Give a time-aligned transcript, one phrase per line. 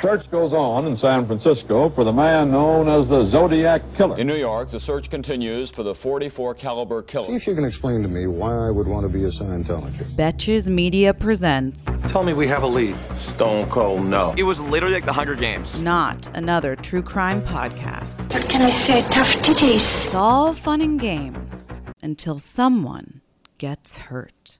[0.00, 0.20] Police.
[0.22, 4.16] Search goes on in San Francisco for the man known as the Zodiac Killer.
[4.18, 7.34] In New York, the search continues for the 44 caliber See killer.
[7.36, 10.16] if you can explain to me why I would want to be a Scientologist.
[10.16, 12.96] Betches Media presents Tell me we have a lead.
[13.14, 14.34] Stone Cold no.
[14.36, 15.82] It was literally like the Hunger Games.
[15.82, 18.32] not another true crime podcast.
[18.32, 19.02] What can I say?
[19.14, 20.04] Tough titties.
[20.04, 23.20] It's all fun and games until someone
[23.58, 24.58] gets hurt.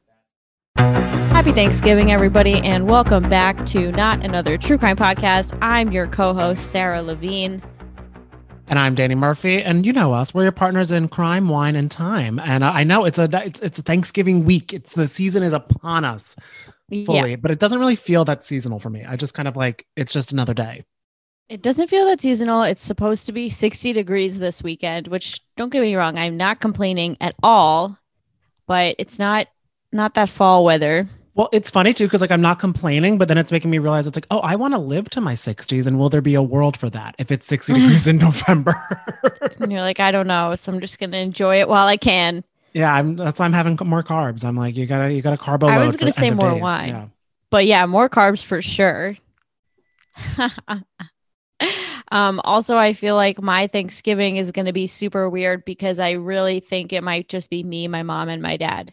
[0.77, 5.57] Happy Thanksgiving, everybody, and welcome back to Not Another True Crime Podcast.
[5.61, 7.63] I'm your co host, Sarah Levine.
[8.69, 10.33] And I'm Danny Murphy, and you know us.
[10.33, 12.39] We're your partners in crime, wine, and time.
[12.39, 14.73] And uh, I know it's a it's it's a Thanksgiving week.
[14.73, 16.37] It's the season is upon us
[17.05, 19.05] fully, Yeah, but it doesn't really feel that seasonal for me.
[19.05, 20.85] I just kind of like it's just another day.
[21.49, 22.63] it doesn't feel that seasonal.
[22.63, 26.61] It's supposed to be 60 degrees this weekend, which don't get me wrong, I'm not
[26.61, 27.99] complaining at all,
[28.69, 29.49] but it's not
[29.93, 31.09] not that fall weather.
[31.35, 34.07] Well, it's funny too because like I'm not complaining, but then it's making me realize
[34.07, 36.43] it's like, oh, I want to live to my 60s, and will there be a
[36.43, 38.75] world for that if it's 60 degrees in November?
[39.59, 40.55] And you're like, I don't know.
[40.57, 42.45] So I'm just gonna enjoy it while I can.
[42.73, 43.17] yeah, I'm.
[43.17, 44.45] That's why I'm having more carbs.
[44.45, 45.63] I'm like, you gotta you gotta carb.
[45.63, 45.71] Load.
[45.71, 46.63] I was gonna say more days.
[46.63, 46.89] wine.
[46.89, 47.07] Yeah.
[47.49, 49.17] but yeah, more carbs for sure.
[52.13, 56.13] um, also, I feel like my Thanksgiving is going to be super weird because I
[56.13, 58.93] really think it might just be me, my mom, and my dad.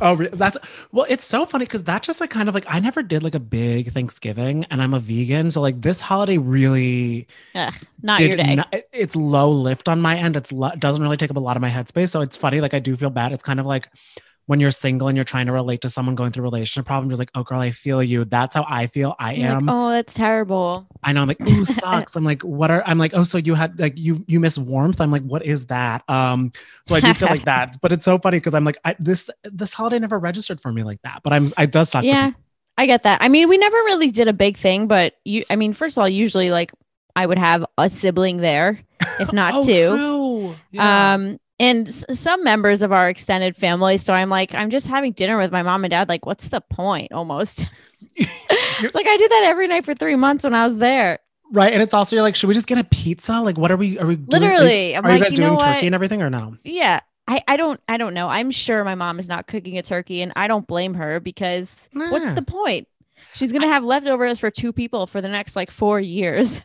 [0.00, 0.58] Oh, that's
[0.90, 1.06] well.
[1.08, 3.40] It's so funny because that's just like kind of like I never did like a
[3.40, 8.56] big Thanksgiving, and I'm a vegan, so like this holiday really Ugh, not your day.
[8.56, 10.34] not- it's low lift on my end.
[10.36, 12.60] It's lo- doesn't really take up a lot of my headspace, so it's funny.
[12.60, 13.30] Like I do feel bad.
[13.32, 13.88] It's kind of like
[14.46, 17.10] when you're single and you're trying to relate to someone going through a relationship problem.
[17.10, 18.24] You're like, oh girl, I feel you.
[18.24, 19.14] That's how I feel.
[19.18, 19.68] I You're like, am.
[19.68, 20.86] oh, that's terrible.
[21.02, 21.22] I know.
[21.22, 22.14] I'm like, ooh, sucks.
[22.16, 22.82] I'm like, what are?
[22.86, 25.00] I'm like, oh, so you had like you you miss warmth.
[25.00, 26.08] I'm like, what is that?
[26.08, 26.52] Um,
[26.86, 27.76] so I do feel like that.
[27.82, 30.82] But it's so funny because I'm like, I, this this holiday never registered for me
[30.82, 31.20] like that.
[31.22, 32.04] But I'm I does suck.
[32.04, 32.32] Yeah.
[32.76, 33.22] I get that.
[33.22, 36.00] I mean, we never really did a big thing, but you, I mean, first of
[36.00, 36.72] all, usually like
[37.14, 38.80] I would have a sibling there,
[39.20, 39.96] if not oh, two.
[39.96, 40.56] True.
[40.72, 41.14] Yeah.
[41.14, 43.96] Um, and s- some members of our extended family.
[43.96, 46.08] So I'm like, I'm just having dinner with my mom and dad.
[46.08, 47.12] Like, what's the point?
[47.12, 47.66] Almost.
[48.16, 51.18] it's like I did that every night for three months when I was there.
[51.52, 51.72] right.
[51.72, 53.40] And it's also you're like, should we just get a pizza?
[53.40, 53.98] Like, what are we?
[53.98, 55.74] Are we doing, Literally, Are, I'm are you guys you doing know what?
[55.74, 56.56] turkey and everything or no?
[56.64, 57.00] Yeah.
[57.26, 58.28] I, I don't I don't know.
[58.28, 61.88] I'm sure my mom is not cooking a turkey and I don't blame her because
[61.94, 62.86] what's the point?
[63.34, 66.62] She's gonna have leftovers for two people for the next like four years.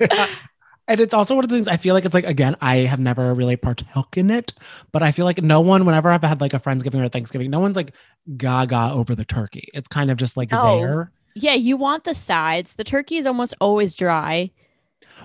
[0.00, 0.28] Yeah.
[0.88, 2.98] And it's also one of the things I feel like it's like again, I have
[2.98, 4.54] never really partook in it,
[4.90, 7.60] but I feel like no one, whenever I've had like a Friendsgiving or Thanksgiving, no
[7.60, 7.94] one's like
[8.36, 9.68] gaga over the turkey.
[9.74, 10.78] It's kind of just like No.
[10.80, 11.12] there.
[11.34, 12.74] Yeah, you want the sides.
[12.76, 14.50] The turkey is almost always dry.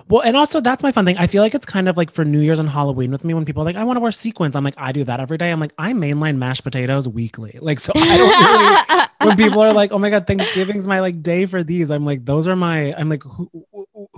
[0.08, 1.16] Well, and also that's my fun thing.
[1.18, 3.44] I feel like it's kind of like for New Year's and Halloween with me when
[3.44, 4.54] people are like, I want to wear sequins.
[4.56, 5.50] I'm like, I do that every day.
[5.50, 7.58] I'm like, I mainline mashed potatoes weekly.
[7.60, 11.22] Like, so I don't really when people are like, "Oh my god, Thanksgiving's my like
[11.22, 13.50] day for these," I'm like, "Those are my." I'm like, "Who,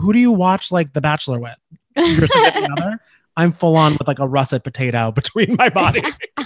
[0.07, 1.55] who- do you watch like The Bachelor with?
[1.97, 3.01] Your significant other?"
[3.39, 6.03] I'm full on with like a russet potato between my body.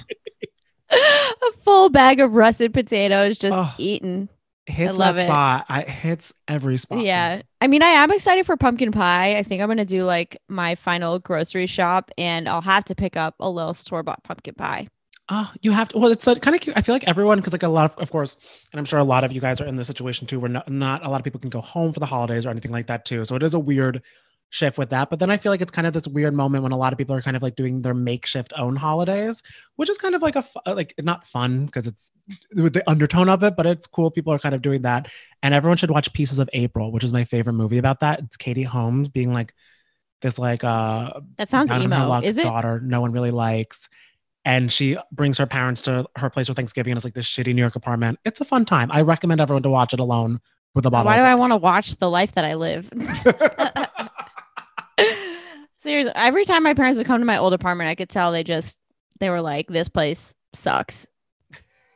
[0.91, 4.28] a full bag of russet potatoes just Oh, eaten.
[4.66, 5.28] hits love that it.
[5.28, 5.66] spot.
[5.69, 7.00] I hits every spot.
[7.04, 7.43] Yeah.
[7.60, 9.37] I mean, I am excited for pumpkin pie.
[9.37, 12.94] I think I'm going to do like my final grocery shop and I'll have to
[12.94, 14.88] pick up a little store bought pumpkin pie.
[15.33, 15.99] Oh, you have to.
[15.99, 16.77] Well, it's uh, kind of cute.
[16.77, 18.37] I feel like everyone, because like a lot of, of course,
[18.73, 20.69] and I'm sure a lot of you guys are in this situation too, where not,
[20.69, 23.05] not a lot of people can go home for the holidays or anything like that
[23.05, 23.25] too.
[23.25, 24.03] So it is a weird
[24.51, 25.09] shift with that.
[25.09, 26.99] But then I feel like it's kind of this weird moment when a lot of
[26.99, 29.45] people are kind of like doing their makeshift own holidays,
[29.77, 32.11] which is kind of like a uh, like not fun because it's
[32.57, 34.11] with the undertone of it, but it's cool.
[34.11, 35.09] People are kind of doing that,
[35.45, 38.19] and everyone should watch Pieces of April, which is my favorite movie about that.
[38.19, 39.54] It's Katie Holmes being like
[40.22, 42.21] this like uh That sounds down on her emo.
[42.21, 42.43] Is it?
[42.43, 43.89] daughter no one really likes
[44.45, 47.54] and she brings her parents to her place for thanksgiving and it's like this shitty
[47.54, 50.41] new york apartment it's a fun time i recommend everyone to watch it alone
[50.75, 52.89] with a bottle Why do I want to watch the life that I live?
[55.81, 58.45] Seriously, every time my parents would come to my old apartment, I could tell they
[58.45, 58.78] just
[59.19, 61.07] they were like, "This place sucks,"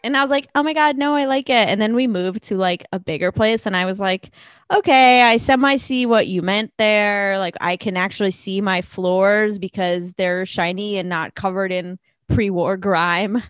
[0.02, 2.44] and I was like, "Oh my god, no, I like it." And then we moved
[2.44, 4.30] to like a bigger place, and I was like,
[4.72, 7.38] "Okay, I semi see what you meant there.
[7.38, 11.98] Like, I can actually see my floors because they're shiny and not covered in
[12.28, 13.42] pre-war grime."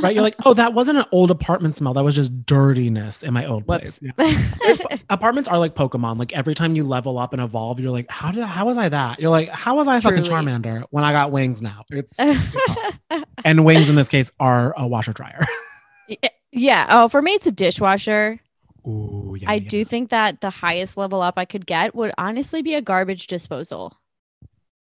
[0.00, 0.14] right?
[0.14, 1.94] You're like, oh, that wasn't an old apartment smell.
[1.94, 3.98] That was just dirtiness in my old Whoops.
[3.98, 4.14] place.
[4.18, 4.96] Yeah.
[5.10, 6.18] Apartments are like Pokemon.
[6.18, 8.78] Like every time you level up and evolve, you're like, how did I, how was
[8.78, 9.20] I that?
[9.20, 11.84] You're like, how was I fucking Charmander when I got wings now?
[11.90, 15.46] It's, it's and wings in this case are a washer dryer.
[16.52, 16.86] yeah.
[16.88, 18.40] Oh, for me, it's a dishwasher.
[18.86, 19.50] Ooh, yeah.
[19.50, 19.68] I yeah.
[19.68, 23.26] do think that the highest level up I could get would honestly be a garbage
[23.26, 23.96] disposal.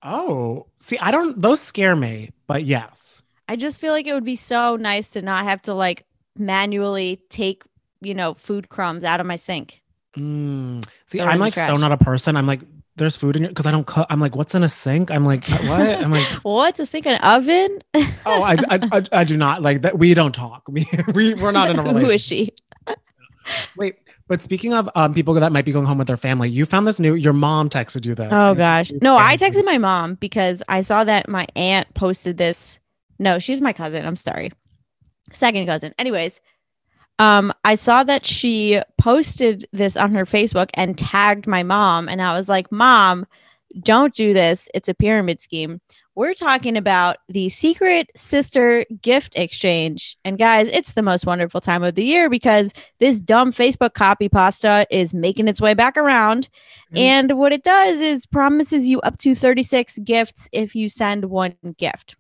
[0.02, 1.40] Oh, see, I don't.
[1.40, 3.15] Those scare me, but yes.
[3.48, 6.06] I just feel like it would be so nice to not have to like
[6.36, 7.64] manually take,
[8.02, 9.82] you know, food crumbs out of my sink.
[10.16, 10.86] Mm.
[11.06, 12.38] See, Throw it in I'm like so not a person.
[12.38, 12.62] I'm like,
[12.96, 14.08] there's food in your because I don't cook.
[14.10, 15.12] I'm like, what's in a sink?
[15.12, 15.82] I'm like, what?
[15.82, 17.06] I'm like, What's a sink?
[17.06, 17.82] An oven?
[18.26, 19.98] oh, I, I, I, I do not like that.
[19.98, 20.64] We don't talk.
[20.70, 22.08] We, we we're not in a relationship.
[22.08, 22.54] Who is she?
[23.78, 23.96] Wait,
[24.28, 26.88] but speaking of um, people that might be going home with their family, you found
[26.88, 27.14] this new.
[27.14, 28.30] Your mom texted you this.
[28.32, 28.92] Oh gosh.
[29.02, 32.80] No, I texted my mom because I saw that my aunt posted this.
[33.20, 34.06] No, she's my cousin.
[34.06, 34.52] I'm sorry.
[35.32, 35.94] Second cousin.
[35.98, 36.40] Anyways,
[37.20, 42.22] um I saw that she posted this on her Facebook and tagged my mom and
[42.22, 43.26] I was like, "Mom,
[43.82, 44.70] don't do this.
[44.74, 45.82] It's a pyramid scheme."
[46.16, 50.18] We're talking about the secret sister gift exchange.
[50.24, 54.30] And guys, it's the most wonderful time of the year because this dumb Facebook copy
[54.30, 56.48] pasta is making its way back around.
[56.94, 57.00] Mm.
[57.00, 61.56] And what it does is promises you up to 36 gifts if you send one
[61.78, 62.16] gift.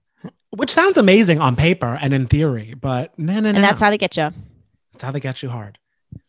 [0.55, 3.55] Which sounds amazing on paper and in theory, but no, no, no.
[3.55, 4.31] And that's how they get you.
[4.93, 5.77] that's how they get you hard.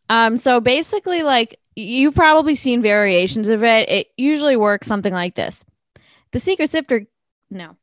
[0.09, 3.89] Um, so basically, like you've probably seen variations of it.
[3.89, 5.65] It usually works something like this.
[6.33, 7.07] The secret sister
[7.51, 7.77] no.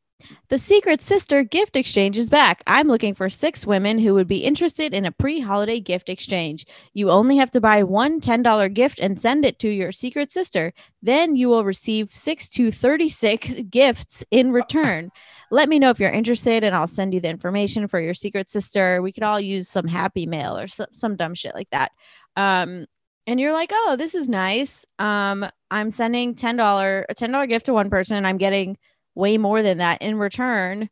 [0.50, 2.64] The secret sister gift exchange is back.
[2.66, 6.66] I'm looking for six women who would be interested in a pre holiday gift exchange.
[6.94, 10.74] You only have to buy one $10 gift and send it to your secret sister.
[11.02, 15.12] Then you will receive six to 36 gifts in return.
[15.54, 18.50] Let me know if you're interested and I'll send you the information for your secret
[18.50, 19.04] sister.
[19.04, 21.92] We could all use some happy mail or some, some dumb shit like that.
[22.36, 22.88] Um,
[23.28, 24.84] and you're like, oh, this is nice.
[24.98, 28.80] Um, I'm sending $10, a $10 gift to one person and I'm getting
[29.14, 30.90] way more than that in return.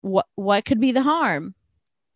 [0.00, 1.54] What what could be the harm?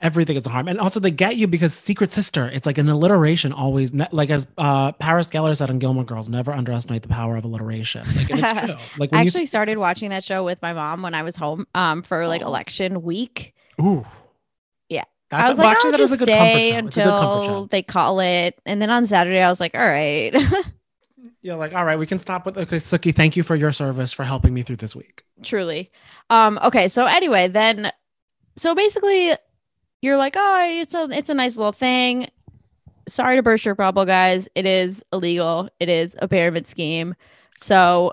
[0.04, 2.46] Everything is a harm, and also they get you because secret sister.
[2.52, 3.52] It's like an alliteration.
[3.52, 7.44] Always, like as uh, Paris Geller said in Gilmore Girls, never underestimate the power of
[7.44, 8.06] alliteration.
[8.14, 8.74] Like it's true.
[8.98, 12.02] Like I actually started watching that show with my mom when I was home um
[12.02, 13.54] for like election week.
[13.78, 14.06] you, ooh,
[14.88, 15.04] Yeah.
[15.30, 16.76] that's I was well, like, actually I'll just a stay show.
[16.86, 18.60] It's a good comfort until they call it.
[18.66, 20.34] And then on Saturday, I was like, all right.
[21.40, 23.14] You're like, all right, we can stop with okay, Sookie.
[23.14, 25.24] Thank you for your service for helping me through this week.
[25.42, 25.90] truly
[26.30, 27.90] um okay so anyway then
[28.56, 29.32] so basically
[30.04, 32.28] you're like oh it's a it's a nice little thing.
[33.08, 34.48] Sorry to burst your bubble guys.
[34.54, 35.68] It is illegal.
[35.80, 37.14] It is a pyramid scheme.
[37.58, 38.12] So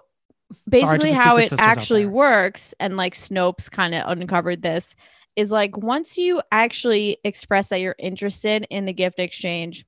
[0.69, 4.95] basically how it actually works and like snopes kind of uncovered this
[5.35, 9.85] is like once you actually express that you're interested in the gift exchange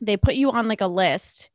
[0.00, 1.50] they put you on like a list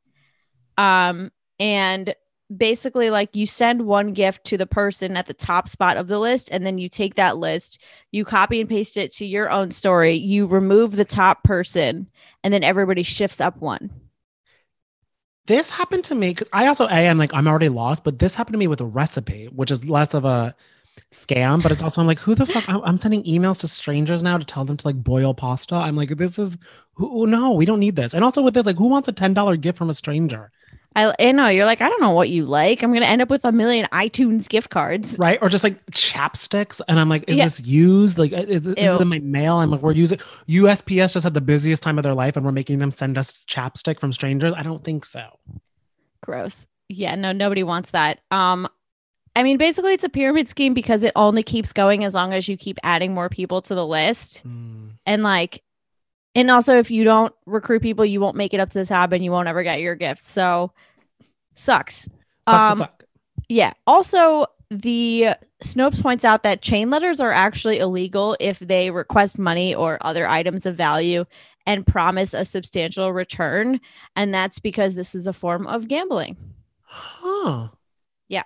[0.78, 2.14] um and
[2.54, 6.18] basically like you send one gift to the person at the top spot of the
[6.18, 7.80] list and then you take that list
[8.12, 12.06] you copy and paste it to your own story you remove the top person
[12.42, 13.90] and then everybody shifts up one
[15.46, 18.34] This happened to me because I also a am like I'm already lost, but this
[18.34, 20.54] happened to me with a recipe, which is less of a
[21.12, 22.64] scam, but it's also I'm like, who the fuck?
[22.68, 25.74] I'm, sending emails to strangers now to tell them to like boil pasta.
[25.74, 26.56] I'm like, this is
[26.94, 27.26] who?
[27.26, 28.14] No, we don't need this.
[28.14, 30.50] And also with this, like, who wants a ten dollar gift from a stranger,
[30.96, 33.28] I, I know you're like i don't know what you like i'm gonna end up
[33.30, 35.38] with a million itunes gift cards right?
[35.42, 37.44] Or just like chapsticks, and I'm like, is Yeah.
[37.44, 38.18] this used?
[38.18, 39.56] Like, is, this- is it in my mail?
[39.56, 42.52] I'm like, we're using USPS just had the busiest time of their life, and we're
[42.52, 44.52] making them send us chapstick from strangers.
[44.54, 45.24] I don't think so.
[46.22, 48.68] gross yeah no nobody wants that um
[49.36, 52.46] i mean basically it's a pyramid scheme because it only keeps going as long as
[52.48, 54.88] you keep adding more people to the list Hmm.
[55.06, 55.62] and like
[56.34, 59.12] and also if you don't recruit people you won't make it up to the top
[59.12, 60.72] and you won't ever get your gifts so
[61.54, 62.08] sucks
[62.48, 63.04] Sucks Um, suck.
[63.48, 65.28] yeah also the
[65.62, 70.26] snopes points out that chain letters are actually illegal if they request money or other
[70.28, 71.24] items of value
[71.66, 73.80] and promise a substantial return
[74.16, 76.36] and that's because this is a form of gambling
[76.96, 77.68] Huh.
[78.28, 78.44] Yeah.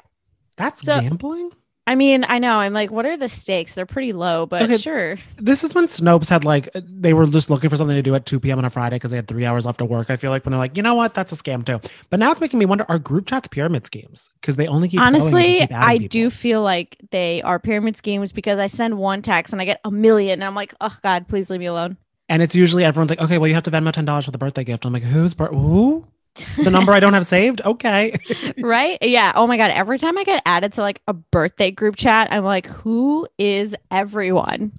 [0.57, 1.50] That's So- gambling?
[1.88, 2.59] I mean, I know.
[2.59, 3.75] I'm like, what are the stakes?
[3.75, 4.76] They're pretty low, but Okay.
[4.76, 5.18] sure.
[5.38, 8.26] This is when Snopes had like they were just looking for something to do at
[8.26, 8.59] 2 p.m.
[8.59, 10.11] on a Friday because they had three hours left to work.
[10.11, 11.80] I feel like when they're like, you know what, that's a scam too.
[12.11, 14.28] But now it's making me wonder: Are group chats pyramid schemes?
[14.40, 16.09] Because they only keep Honestly, keep I people.
[16.09, 19.80] do feel like they are pyramid schemes because I send one text and I get
[19.85, 21.97] a million, and I'm like, oh God, please leave me alone.
[22.28, 24.37] And it's usually everyone's like, okay, well, you have to Venmo ten dollars for the
[24.38, 24.85] birthday gift.
[24.85, 26.07] I'm like, who's bir- who?
[26.56, 27.61] The number I don't have saved.
[27.64, 28.14] Okay.
[28.58, 28.99] right?
[29.02, 29.32] Yeah.
[29.35, 29.70] Oh my god.
[29.70, 33.75] Every time I get added to like a birthday group chat, I'm like, who is
[33.90, 34.73] everyone?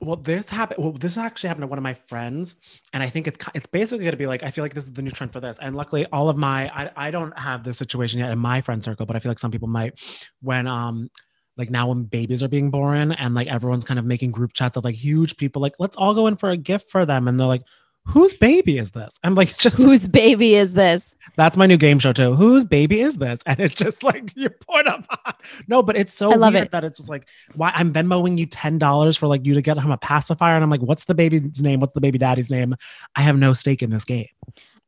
[0.00, 0.82] Well, this happened.
[0.82, 2.56] Well, this actually happened to one of my friends,
[2.92, 4.92] and I think it's it's basically going to be like I feel like this is
[4.92, 5.58] the new trend for this.
[5.60, 8.82] And luckily, all of my I I don't have this situation yet in my friend
[8.82, 10.00] circle, but I feel like some people might.
[10.40, 11.10] When um
[11.56, 14.76] like now when babies are being born and like everyone's kind of making group chats
[14.76, 17.40] of like huge people like let's all go in for a gift for them and
[17.40, 17.62] they're like
[18.06, 21.14] whose baby is this i'm like just Whose baby is this?
[21.36, 24.48] that's my new game show too whose baby is this and it's just like you
[24.50, 25.06] point up
[25.68, 26.70] no but it's so I love weird it.
[26.72, 29.76] that it's just like why i'm venmoing you ten dollars for like you to get
[29.78, 32.74] him a pacifier and i'm like what's the baby's name what's the baby daddy's name
[33.16, 34.28] i have no stake in this game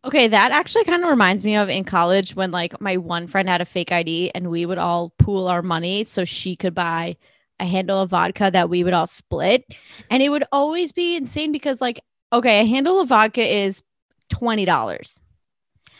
[0.04, 3.48] Okay, that actually kind of reminds me of in college when like my one friend
[3.48, 7.16] had a fake ID and we would all pool our money so she could buy
[7.58, 9.64] a handle of vodka that we would all split.
[10.08, 12.00] And it would always be insane because like
[12.32, 13.82] okay, a handle of vodka is
[14.30, 15.20] $20.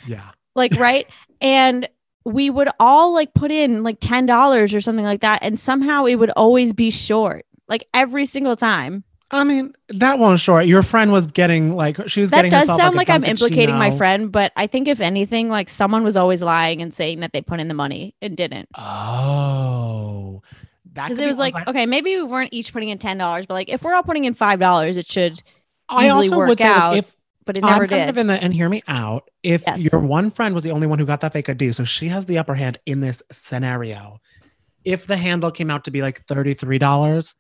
[0.06, 1.06] yeah Like right?
[1.40, 1.88] and
[2.24, 6.16] we would all like put in like $10 or something like that and somehow it
[6.16, 7.46] would always be short.
[7.68, 9.04] Like every single time.
[9.30, 12.96] i mean that one short your friend was getting like she was That does sound
[12.96, 16.42] like, like, I'm implicating my friend, but I think if anything, like someone was always
[16.42, 18.68] lying and saying that they put in the money and didn't.
[18.76, 20.42] oh
[20.92, 23.54] Because it was like, one okay, maybe we weren't each putting in ten dollars, but
[23.54, 25.42] like if we're all putting in five dollars, it should
[25.88, 28.08] I also would say like, if but it never I'm kind did.
[28.10, 29.30] of in the and hear me out.
[29.42, 29.80] If Yes.
[29.80, 32.26] your one friend was the only one who got that fake ID, so she has
[32.26, 34.20] the upper hand in this scenario.
[34.84, 37.34] If the handle came out to be like $33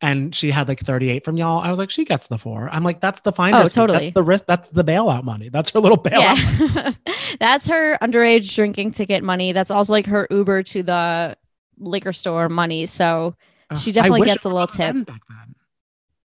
[0.00, 2.68] and she had like 38 from y'all, I was like, she gets the four.
[2.72, 3.50] I'm like, that's the fee.
[3.52, 3.98] Oh, totally.
[4.06, 4.46] That's the risk.
[4.46, 5.48] That's the bailout money.
[5.48, 6.74] That's her little bailout.
[6.74, 6.92] yeah,
[7.40, 9.52] that's her underage drinking ticket money.
[9.52, 11.36] That's also like her Uber to the
[11.78, 12.86] liquor store money.
[12.86, 13.34] So
[13.70, 14.94] Ugh, She definitely gets a little tip.
[15.06, 15.54] Back then.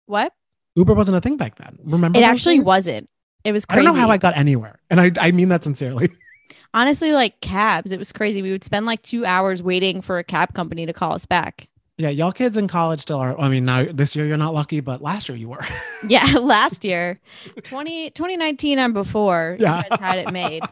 [0.07, 0.33] what?
[0.79, 1.77] Uber wasn't a thing back then.
[1.83, 2.17] Remember?
[2.17, 3.09] It actually wasn't.
[3.43, 4.79] It was I don't know how I got anywhere.
[4.89, 6.09] And I, I mean that sincerely.
[6.73, 8.41] Honestly, like cabs, it was crazy.
[8.41, 11.67] We would spend like two hours waiting for a cab company to call us back.
[11.97, 13.37] Yeah, y'all kids in college still are.
[13.37, 15.65] I mean, now this year you're not lucky, but last year you were.
[16.07, 17.19] Yeah, last year,
[17.63, 19.81] 20, 2019 and before, Yeah.
[19.83, 20.63] you guys had it made.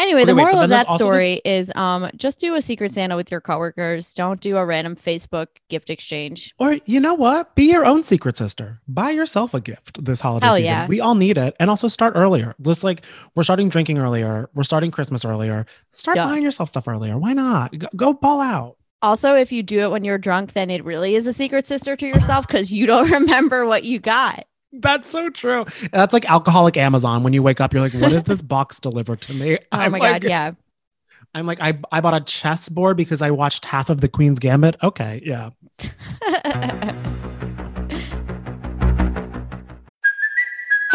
[0.00, 2.62] Anyway, Okay, the moral but of that also this- story is um just do a
[2.62, 4.12] secret Santa with your coworkers.
[4.14, 6.54] Don't do a random Facebook gift exchange.
[6.58, 7.54] Or you know what?
[7.54, 8.80] Be your own secret sister.
[8.88, 10.64] Buy yourself a gift this holiday Hell season.
[10.64, 10.86] yeah.
[10.86, 11.54] We all need it.
[11.60, 12.54] And also start earlier.
[12.62, 13.02] Just like
[13.34, 14.48] we're starting drinking earlier.
[14.54, 15.66] We're starting Christmas earlier.
[15.92, 16.26] Start Yeah.
[16.26, 17.18] buying yourself stuff earlier.
[17.18, 17.78] Why not?
[17.78, 18.76] Go, go ball out.
[19.02, 21.96] Also, if you do it when you're drunk, then it really is a secret sister
[21.96, 24.44] to yourself because you don't remember what you got.
[24.72, 25.64] That's so true.
[25.92, 27.22] That's like alcoholic Amazon.
[27.24, 29.58] When you wake up, you're like, what is this box delivered to me?
[29.58, 30.52] Oh I'm my like- god, yeah.
[31.34, 34.76] I'm like, I, I bought a chessboard because I watched half of the Queen's Gambit.
[34.82, 35.50] Okay, yeah.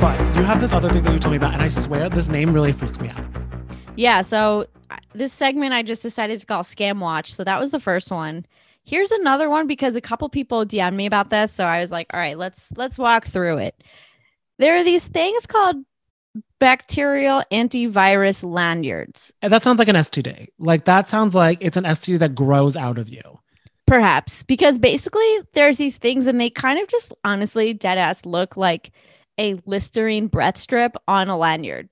[0.00, 2.30] But you have this other thing that you told me about, and I swear this
[2.30, 3.22] name really freaks me out.
[3.96, 7.34] Yeah, so uh, this segment I just decided to call Scam Watch.
[7.34, 8.46] So that was the first one.
[8.82, 12.06] Here's another one because a couple people DM'd me about this, so I was like,
[12.14, 13.84] all right, let's let's walk through it.
[14.58, 15.76] There are these things called
[16.58, 19.34] bacterial antivirus lanyards.
[19.42, 20.48] And that sounds like an STD.
[20.58, 23.40] Like that sounds like it's an STD that grows out of you.
[23.86, 28.56] Perhaps because basically there's these things and they kind of just honestly dead ass look
[28.56, 28.92] like
[29.40, 31.88] a Listerine breath strip on a lanyard.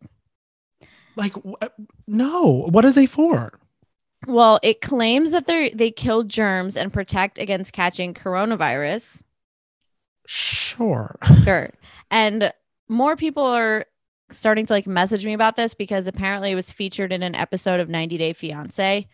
[1.17, 1.67] Like, wh-
[2.07, 3.59] no, what is they for?
[4.27, 9.23] Well, it claims that they they kill germs and protect against catching coronavirus.
[10.27, 11.19] Sure.
[11.45, 11.71] Sure.
[12.11, 12.53] And
[12.89, 13.87] more people are
[14.31, 17.81] starting to like message me about this because apparently it was featured in an episode
[17.81, 19.09] of 90 Day Fiance.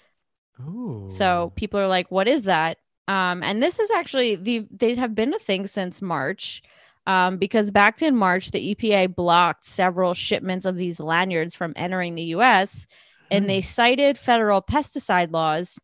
[0.60, 1.06] Ooh.
[1.08, 5.14] So people are like, "What is that?" Um, and this is actually the they have
[5.14, 6.62] been a thing since March,
[7.06, 12.14] um, because back in March the EPA blocked several shipments of these lanyards from entering
[12.14, 12.86] the U.S.
[13.30, 15.78] and they cited federal pesticide laws.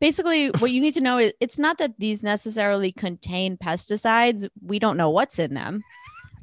[0.00, 4.48] Basically, what you need to know is it's not that these necessarily contain pesticides.
[4.62, 5.82] We don't know what's in them.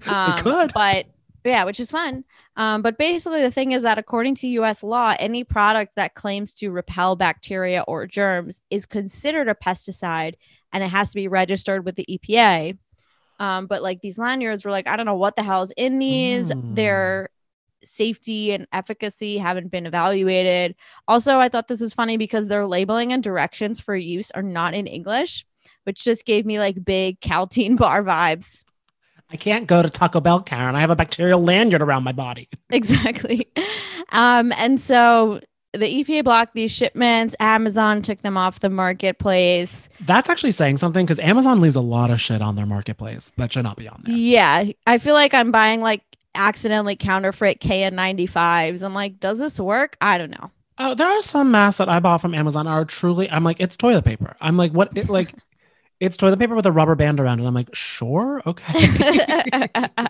[0.07, 0.73] Um, could.
[0.73, 1.05] but
[1.43, 2.23] yeah, which is fun.
[2.55, 6.53] Um, but basically, the thing is that according to US law, any product that claims
[6.55, 10.35] to repel bacteria or germs is considered a pesticide
[10.73, 12.77] and it has to be registered with the EPA.
[13.41, 15.97] Um, but like these lanyards were like, I don't know what the hell is in
[15.97, 16.51] these.
[16.51, 16.75] Mm.
[16.75, 17.29] They're
[17.83, 20.75] safety and efficacy haven't been evaluated.
[21.07, 24.75] Also, I thought this was funny because their labeling and directions for use are not
[24.75, 25.43] in English,
[25.85, 28.63] which just gave me like big Caltine bar vibes.
[29.31, 30.75] I can't go to Taco Bell, Karen.
[30.75, 32.47] I have a bacterial lanyard around my body.
[32.69, 33.49] Exactly.
[34.13, 35.39] Um, and so
[35.73, 37.35] the EPA blocked these shipments.
[37.39, 39.89] Amazon took them off the marketplace.
[40.01, 43.53] That's actually saying something because Amazon leaves a lot of shit on their marketplace that
[43.53, 44.15] should not be on there.
[44.15, 44.65] Yeah.
[44.85, 46.03] I feel like I'm buying like
[46.35, 48.83] accidentally counterfeit KN95s.
[48.83, 49.97] I'm like, does this work?
[50.01, 50.51] I don't know.
[50.77, 53.29] Oh, there are some masks that I bought from Amazon are truly.
[53.29, 54.35] I'm like, it's toilet paper.
[54.41, 54.97] I'm like, what?
[54.97, 55.35] It, like,
[55.99, 57.45] it's toilet paper with a rubber band around it.
[57.45, 58.89] I'm like, sure, okay.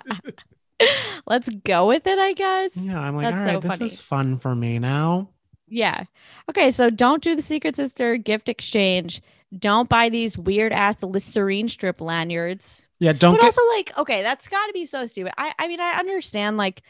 [1.27, 2.77] Let's go with it, I guess.
[2.77, 3.91] yeah, I'm like, That's all right, so this funny.
[3.91, 5.29] is fun for me now.
[5.71, 6.03] Yeah.
[6.49, 6.69] Okay.
[6.69, 9.21] So don't do the Secret Sister gift exchange.
[9.57, 12.87] Don't buy these weird ass Listerine strip lanyards.
[12.99, 13.45] Yeah, don't but get.
[13.47, 15.33] also, like, okay, that's got to be so stupid.
[15.37, 16.83] I, I mean, I understand, like,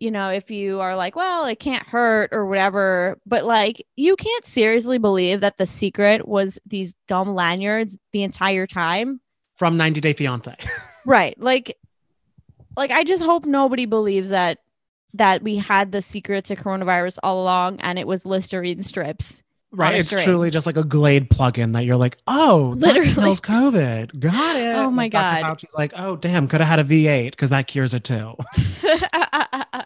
[0.00, 4.16] you know, if you are like, well, it can't hurt or whatever, but like, you
[4.16, 9.20] can't seriously believe that the secret was these dumb lanyards the entire time.
[9.54, 10.56] from 90 Day Fiance.
[11.04, 11.38] Right.
[11.40, 11.76] Like,
[12.76, 14.58] like I just hope nobody believes that
[15.14, 19.42] that we had the secret to coronavirus all along and it was Listerine strips.
[19.70, 19.96] right.
[19.96, 20.24] It's string.
[20.24, 23.08] truly just like a Glade plugin that you're like, oh, Literally.
[23.10, 24.18] that kills COVID.
[24.20, 24.74] Got it.
[24.76, 25.42] Oh my Dr.
[25.42, 25.58] God.
[25.58, 28.34] Fauci's like, oh, damn, could have had a V8 because that cures it too.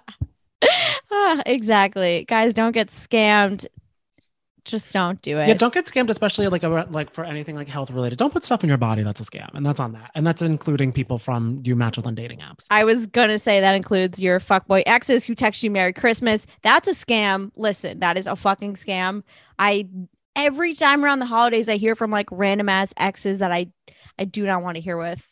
[1.11, 2.25] Ah, exactly.
[2.29, 3.67] Guys, don't get scammed.
[4.67, 5.47] Just don't do it.
[5.47, 8.19] Yeah, don't get scammed, especially like about, like for anything like health related.
[8.19, 10.43] Don't put stuff in your body that's a scam, and that's on that, and that's
[10.43, 12.67] including people from you match with on dating apps.
[12.71, 16.47] I was gonna say that includes your fuckboy exes who text you Merry Christmas.
[16.63, 17.53] That's a scam.
[17.57, 19.23] Listen, that is a fucking scam.
[19.59, 19.89] I
[20.35, 23.69] every time around the holidays I hear from like random ass exes that I
[24.19, 25.25] I do not want to hear with.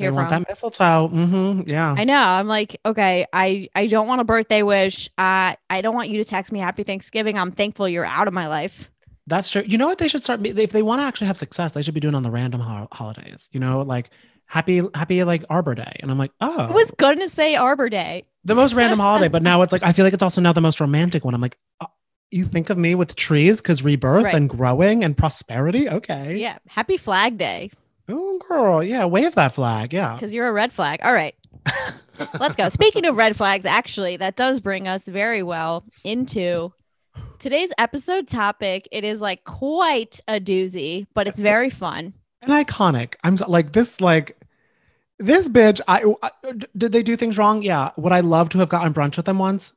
[0.00, 0.42] They Hear want from.
[0.42, 1.08] that mistletoe.
[1.12, 1.68] Mm-hmm.
[1.68, 1.94] Yeah.
[1.96, 2.16] I know.
[2.18, 5.08] I'm like, okay, I I don't want a birthday wish.
[5.18, 7.38] Uh, I don't want you to text me Happy Thanksgiving.
[7.38, 8.90] I'm thankful you're out of my life.
[9.26, 9.62] That's true.
[9.64, 11.94] You know what they should start if they want to actually have success, they should
[11.94, 13.48] be doing on the random ho- holidays.
[13.52, 14.10] You know, like
[14.46, 18.24] happy happy like Arbor Day, and I'm like, oh, I was gonna say Arbor Day.
[18.44, 20.60] the most random holiday, but now it's like I feel like it's also now the
[20.62, 21.34] most romantic one.
[21.34, 21.86] I'm like, uh,
[22.32, 24.34] you think of me with trees because rebirth Right.
[24.34, 25.88] and growing and prosperity.
[25.88, 26.36] Okay.
[26.38, 26.58] Yeah.
[26.68, 27.70] Happy Flag Day
[28.10, 28.82] Oh, girl.
[28.82, 29.04] Yeah.
[29.06, 29.92] Wave that flag.
[29.92, 30.14] Yeah.
[30.14, 31.00] because you're a red flag.
[31.02, 31.34] All right.
[32.38, 32.68] Let's go.
[32.68, 36.72] Speaking of red flags, actually, that does bring us very well into
[37.38, 38.86] today's episode topic.
[38.92, 42.12] It is like quite a doozy, but it's very fun.
[42.42, 43.14] and iconic.
[43.24, 44.36] I'm so, like this, like
[45.18, 45.80] this bitch.
[45.88, 46.30] I, I
[46.76, 47.62] did they do things wrong?
[47.62, 47.90] Yeah.
[47.96, 49.72] Would I love to have gotten brunch with them once?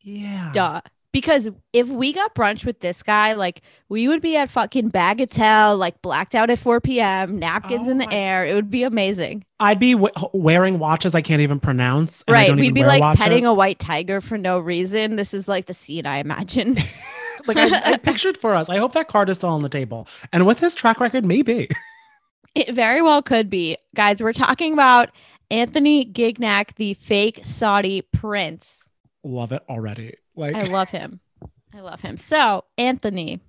[0.00, 0.50] Yeah.
[0.52, 0.80] Duh.
[1.14, 5.78] Because if we got brunch with this guy, like we would be at fucking Bagatelle,
[5.78, 8.44] like blacked out at 4 p.m., napkins in the oh air.
[8.44, 9.44] It would be amazing.
[9.60, 12.24] I'd be w- wearing watches I can't even pronounce.
[12.26, 12.56] and I right.
[12.56, 13.22] We'd be like watches.
[13.22, 15.14] petting a white tiger for no reason.
[15.14, 16.74] This is like the scene I imagine.
[17.46, 18.68] like I, I pictured for us.
[18.68, 20.08] I hope that card is still on the table.
[20.32, 21.68] And with his track record, maybe.
[22.56, 23.76] It very well could be.
[23.94, 25.10] Guys, we're talking about
[25.48, 28.88] Anthony Gignac, the fake Saudi prince.
[29.22, 30.16] Love it already.
[30.36, 31.20] Like I love him.
[31.74, 32.16] I love him.
[32.16, 33.40] So, Anthony,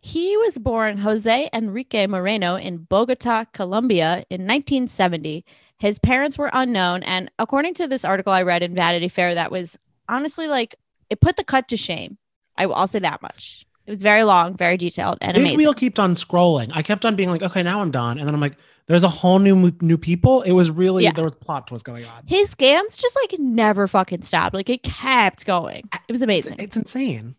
[0.00, 5.44] he was born Jose Enrique Moreno in Bogota, Colombia in 1970.
[5.78, 7.02] His parents were unknown.
[7.02, 9.78] And according to this article I read in Vanity Fair, that was
[10.08, 10.74] honestly like,
[11.10, 12.16] it put the cut to shame.
[12.56, 13.66] I, I'll say that much.
[13.86, 15.58] It was very long, very detailed, and Big amazing.
[15.58, 16.70] wheel kept on scrolling.
[16.72, 18.18] I kept on being like, okay, now I'm done.
[18.18, 18.56] And then I'm like,
[18.90, 20.42] there's a whole new new people.
[20.42, 21.12] It was really Yeah.
[21.12, 22.24] there was plot twist going on.
[22.26, 24.52] His scams just like never fucking stopped.
[24.52, 25.88] Like it kept going.
[26.08, 26.56] It was amazing.
[26.58, 27.36] It's insane.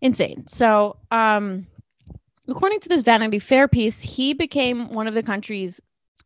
[0.00, 0.46] insane.
[0.46, 1.66] So, um,
[2.48, 5.78] according to this Vanity Fair piece, he became one of the country's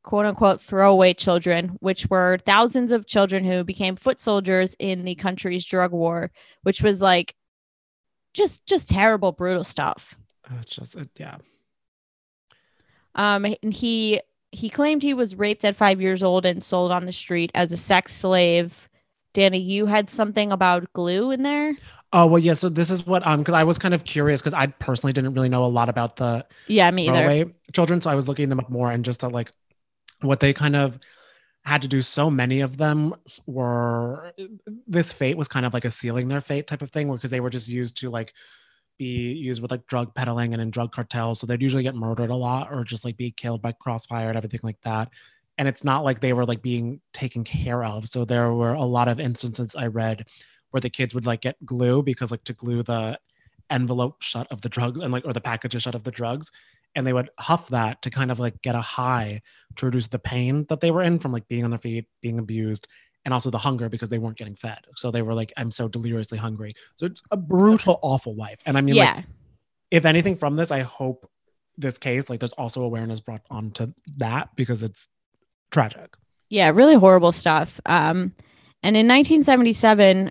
[0.04, 5.16] quote unquote throwaway children, which were thousands of children who became foot soldiers in the
[5.16, 6.30] country's drug war,
[6.62, 7.34] which was like
[8.32, 10.16] just just terrible, brutal stuff.
[10.60, 11.38] It's just yeah.
[13.16, 14.20] Um, and he
[14.56, 17.72] he claimed he was raped at five years old and sold on the street as
[17.72, 18.88] a sex slave.
[19.34, 21.76] Danny, you had something about glue in there.
[22.12, 22.54] Oh well, yeah.
[22.54, 25.34] So this is what um because I was kind of curious because I personally didn't
[25.34, 27.52] really know a lot about the Yeah, me either.
[27.72, 29.52] children, so I was looking them up more and just at like
[30.22, 30.98] what they kind of
[31.64, 32.00] had to do.
[32.00, 33.14] So many of them
[33.44, 34.32] were
[34.86, 37.40] this fate was kind of like a sealing their fate type of thing, because they
[37.40, 38.32] were just used to like
[38.98, 41.40] be used with like drug peddling and in drug cartels.
[41.40, 44.36] So they'd usually get murdered a lot or just like be killed by crossfire and
[44.36, 45.10] everything like that.
[45.58, 48.08] And it's not like they were like being taken care of.
[48.08, 50.26] So there were a lot of instances I read
[50.70, 53.18] where the kids would like get glue because like to glue the
[53.70, 56.52] envelope shut of the drugs and like or the packages shut of the drugs
[56.94, 59.42] and they would huff that to kind of like get a high
[59.76, 62.38] to reduce the pain that they were in from like being on their feet being
[62.38, 62.86] abused
[63.26, 64.78] and also the hunger because they weren't getting fed.
[64.94, 66.74] So they were like, I'm so deliriously hungry.
[66.94, 68.60] So it's a brutal, awful life.
[68.64, 69.16] And I mean, yeah.
[69.16, 69.24] like,
[69.90, 71.28] if anything from this, I hope
[71.76, 75.08] this case, like, there's also awareness brought onto that because it's
[75.72, 76.14] tragic.
[76.48, 77.80] yeah, really horrible stuff.
[77.84, 78.32] Um,
[78.84, 80.30] and in 1977,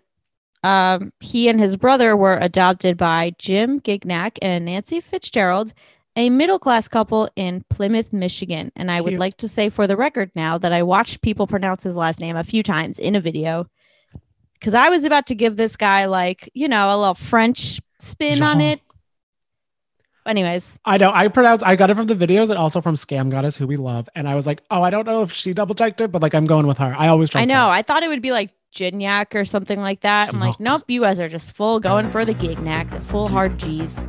[0.63, 5.73] um, he and his brother were adopted by Jim Gignac and Nancy Fitzgerald,
[6.15, 8.71] a middle class couple in Plymouth, Michigan.
[8.75, 11.83] And I would like to say for the record now that I watched people pronounce
[11.83, 13.67] his last name a few times in a video
[14.53, 18.41] because I was about to give this guy, like, you know, a little French spin
[18.41, 18.81] on it.
[20.25, 21.11] Anyways, I know.
[21.13, 21.61] I pronounce.
[21.61, 24.09] I got it from the videos and also from Scam Goddess, who we love.
[24.15, 26.33] And I was like, oh, I don't know if she double checked it, but like,
[26.33, 26.95] I'm going with her.
[26.97, 27.43] I always trust.
[27.43, 27.65] I know.
[27.65, 27.73] Her.
[27.73, 30.29] I thought it would be like Gignac or something like that.
[30.29, 33.59] I'm like, nope, you guys are just full going for the Gignac, the full hard
[33.59, 34.07] G's.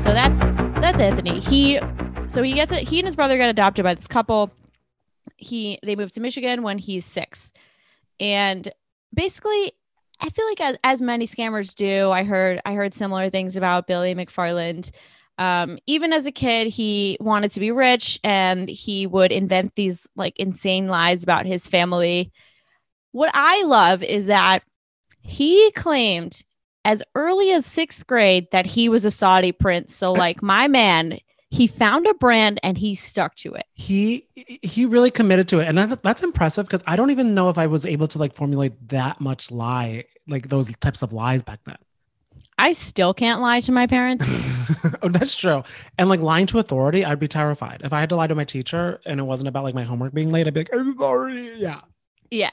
[0.00, 0.40] So that's
[0.80, 1.40] that's Anthony.
[1.40, 1.80] He
[2.28, 2.86] so he gets it.
[2.86, 4.52] He and his brother got adopted by this couple.
[5.36, 7.52] He they moved to Michigan when he's six,
[8.20, 8.70] and
[9.12, 9.72] basically,
[10.20, 13.86] I feel like as, as many scammers do, I heard I heard similar things about
[13.88, 14.92] Billy McFarland.
[15.36, 20.08] Um, even as a kid, he wanted to be rich and he would invent these
[20.16, 22.32] like insane lies about his family.
[23.12, 24.62] What I love is that
[25.20, 26.44] he claimed
[26.88, 29.94] as early as sixth grade that he was a Saudi prince.
[29.94, 31.18] So, like, my man,
[31.50, 33.66] he found a brand and he stuck to it.
[33.74, 34.26] he
[34.62, 37.56] he really committed to it and that, that's impressive because i don't even know if
[37.56, 41.60] i was able to like formulate that much lie like those types of lies back
[41.64, 41.76] then
[42.60, 44.24] I still can't lie to my parents.
[45.02, 45.62] oh that's true
[45.96, 48.44] and like lying to authority i'd be terrified if i had to lie to my
[48.44, 51.54] teacher and it wasn't about like my homework being late i'd be like i'm sorry
[51.56, 51.80] yeah
[52.30, 52.50] Yeah.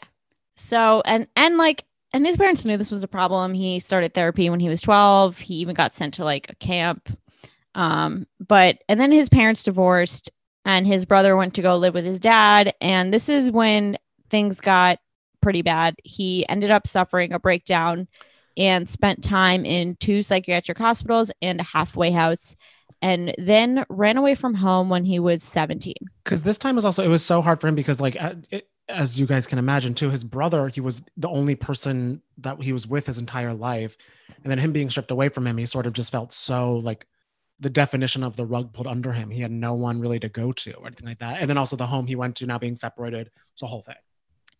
[0.55, 1.83] So and and like
[2.15, 3.53] and his parents knew this was a problem.
[3.53, 5.37] He started therapy when he was 12.
[5.37, 7.09] He even got sent to like a camp.
[7.75, 10.31] Um but and then his parents divorced
[10.63, 13.97] and his brother went to go live with his dad and this is when
[14.29, 14.99] things got
[15.41, 15.95] pretty bad.
[16.05, 18.07] He ended up suffering a breakdown
[18.55, 22.55] and spent time in two psychiatric hospitals and a halfway house
[23.01, 25.93] and then ran away from home when he was 17.
[26.23, 28.15] because this time was also it was so hard for him because like
[28.51, 32.61] it, as you guys can imagine too his brother he was the only person that
[32.61, 33.97] he was with his entire life
[34.43, 37.07] and then him being stripped away from him he sort of just felt so like
[37.59, 40.51] the definition of the rug pulled under him he had no one really to go
[40.51, 42.75] to or anything like that and then also the home he went to now being
[42.75, 43.95] separated it's a whole thing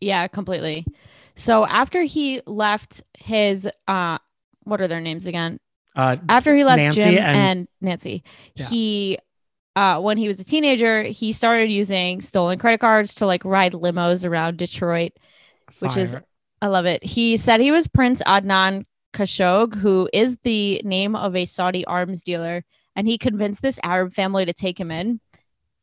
[0.00, 0.84] Yeah, completely.
[1.36, 4.18] So after he left his uh
[4.64, 5.60] what are their names again?
[5.94, 8.24] uh After he left Nancy Jim and- and, Nancy,
[8.56, 8.66] Yeah.
[8.68, 9.18] he
[9.76, 13.72] uh when he was a teenager, he started using stolen credit cards to like ride
[13.72, 15.12] limos around Detroit,
[15.78, 16.16] which is
[16.60, 17.04] I love it.
[17.04, 22.22] He said he was Prince Adnan Khashoggi, who is the name of a Saudi arms
[22.22, 22.64] dealer,
[22.96, 25.20] and he convinced this Arab family to take him in.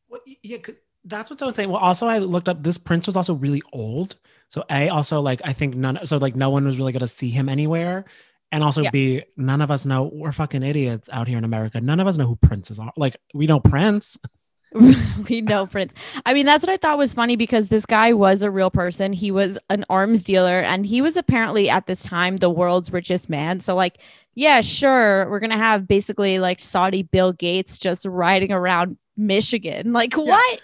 [0.10, 0.58] Well, yeah,
[1.06, 1.69] that's what's so insane.
[1.69, 4.15] Well, also I looked up this prince was also really old.
[4.47, 7.29] So A also like I think none so like no one was really gonna see
[7.29, 8.06] him anywhere.
[8.54, 8.92] And also Yeah.
[8.92, 11.82] B, none of us know we're fucking idiots out here in America.
[11.82, 12.94] None of us know who princes are.
[12.96, 14.18] Like we know Prince.
[15.30, 15.94] we know Prince.
[16.26, 19.12] I mean, that's what I thought was funny because this guy was a real person.
[19.12, 23.28] He was an arms dealer and he was apparently at this time the world's richest
[23.28, 23.60] man.
[23.60, 23.98] So, like,
[24.36, 29.94] yeah, sure, we're going to have basically like Saudi Bill Gates just riding around Michigan.
[29.94, 30.62] Like, what?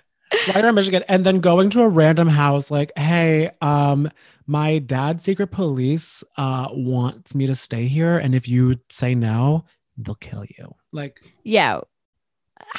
[0.47, 1.03] right around Michigan.
[1.07, 4.09] And then going to a random house, like, hey, um,
[4.49, 8.17] my dad's secret police uh wants me to stay here.
[8.17, 9.63] And if you say no,
[9.95, 10.73] they'll kill you.
[10.91, 11.81] Like Yeah.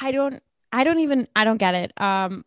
[0.01, 1.93] I don't, I don't even, I don't get it.
[2.01, 2.45] Um,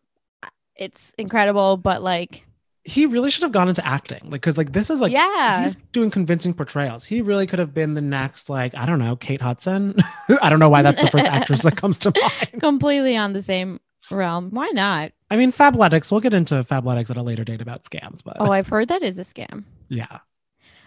[0.76, 2.44] it's incredible, but like,
[2.86, 5.62] he really should have gone into acting like because like this is like Yeah.
[5.62, 9.16] he's doing convincing portrayals he really could have been the next like i don't know
[9.16, 9.94] kate hudson
[10.42, 13.42] i don't know why that's the first actress that comes to mind completely on the
[13.42, 13.80] same
[14.14, 14.50] realm.
[14.50, 15.12] Why not?
[15.30, 18.52] i mean fabletics we'll get into fabletics at a later date about scams but Oh,
[18.52, 19.64] I've heard that is a scam.
[19.88, 20.18] yeah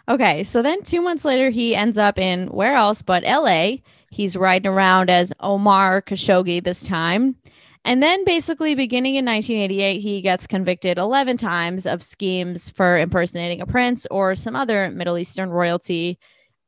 [0.10, 3.78] Okay, so then two months later, he ends up in where else but LA.
[4.10, 7.36] He's riding around as Omar Khashoggi this time.
[7.84, 13.60] And then basically, beginning in 1988, he gets convicted 11 times of schemes for impersonating
[13.60, 16.20] a prince or some other Middle Eastern royalty.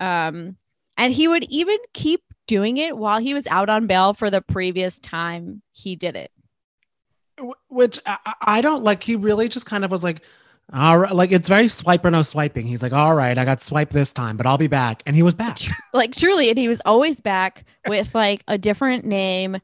[0.01, 0.57] Um,
[0.97, 4.41] and he would even keep doing it while he was out on bail for the
[4.41, 6.29] previous time he did it.
[7.39, 10.21] Wh- which I, I- don't like he really just kind of was like
[10.71, 12.67] all right like it's very swipe or no swiping.
[12.67, 15.01] He's like all right i got swiped this time but i'll be back.
[15.05, 15.57] And he was back.
[15.93, 19.57] Like truly and he was always back with like a different name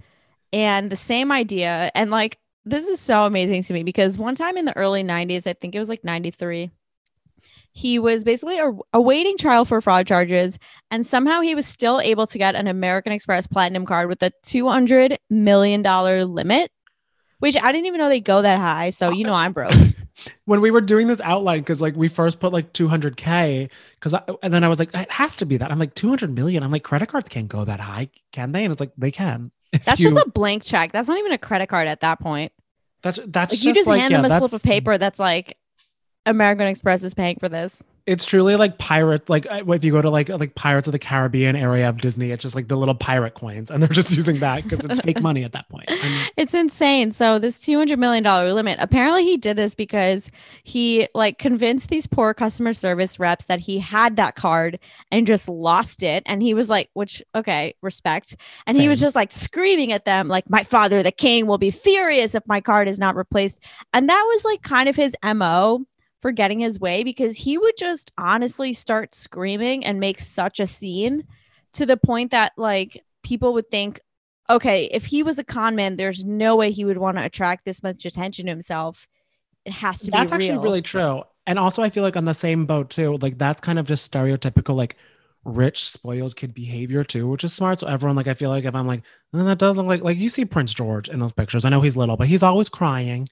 [0.53, 1.91] and the same idea.
[1.93, 5.45] And like this is so amazing to me because one time in the early 90s
[5.45, 6.71] i think it was like 93
[7.73, 10.57] he was basically a- awaiting trial for fraud charges
[10.89, 14.31] and somehow he was still able to get an american express platinum card with a
[14.43, 16.71] 200 million dollar limit
[17.45, 19.71] which i didn't even know they go that high so you know i'm broke
[20.45, 24.53] when we were doing this outline, because like we first put like 200K, because and
[24.53, 25.71] then I was like, it has to be that.
[25.71, 26.63] I'm like, 200 million.
[26.63, 28.63] I'm like, credit cards can't go that high, can they?
[28.63, 29.51] And it's like, they can.
[29.83, 30.91] That's you- just a blank check.
[30.91, 32.51] That's not even a credit card at that point.
[33.01, 35.57] that's that's Like you just like, hand yeah, them a slip of paper that's like
[36.25, 37.83] American Express is paying for this.
[38.07, 40.99] It's truly like pirate, like uh, if you go to like like Pirates of the
[40.99, 44.39] Caribbean area of Disney, it's just like the little pirate coins, and they're just using
[44.39, 45.85] that because it's fake money at that point.
[45.89, 47.11] I mean, It's insane.
[47.11, 48.77] So this two hundred million dollar limit.
[48.79, 50.29] Apparently, he did this because
[50.63, 54.77] he like convinced these poor customer service reps that he had that card
[55.11, 56.21] and just lost it.
[56.27, 58.35] And he was like, which okay, respect.
[58.67, 61.71] And he was just like screaming at them, like, "My father, the king, will be
[61.71, 63.59] furious if my card is not replaced."
[63.93, 65.87] And that was like kind of his mo
[66.25, 70.65] for getting his way because he would just honestly start screaming and make such a
[70.65, 71.23] scene
[71.71, 74.01] to the point that like people would think
[74.49, 77.63] okay, if he was a con man, there's no way he would want to attract
[77.63, 79.07] this much attention to himself.
[79.65, 81.21] It has to that's be That's actually really true.
[81.45, 83.17] And also, I feel like on the same boat too.
[83.17, 84.95] Like that's kind of just stereotypical, like
[85.43, 87.81] rich, spoiled kid behavior too, which is smart.
[87.81, 90.17] So everyone, like, I feel like if I'm like, "Oh, that does look like, like
[90.17, 91.65] you see Prince George in those pictures.
[91.65, 93.29] I know he's little, but he's always crying.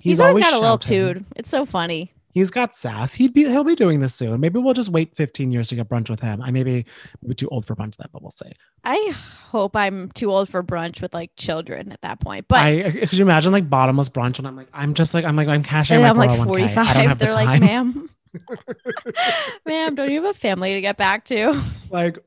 [0.00, 1.14] He's, always, got a little shouting.
[1.14, 1.26] toot.
[1.36, 2.12] It's so funny.
[2.32, 3.14] He's got sass.
[3.14, 4.40] He'd be he'll be doing this soon.
[4.40, 6.40] Maybe we'll just wait 15 years to get brunch with him.
[6.42, 6.86] I may be,
[7.20, 8.50] maybe too old for brunch then, but we'll see.
[8.84, 9.12] I
[9.50, 12.46] hope I'm too old for brunch with like children at that point.
[12.48, 15.36] But I could you imagine like bottomless brunch when I'm like, I'm just like, I'm
[15.36, 16.44] like, I'm cashing my I'm like 401k.
[16.46, 16.78] 45.
[16.88, 18.08] I don't have They're the like, ma'am,
[19.66, 21.60] ma'am, don't you have a family to get back to?
[21.90, 22.18] like